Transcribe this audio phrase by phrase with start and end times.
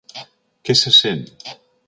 [0.69, 1.23] Què se sent?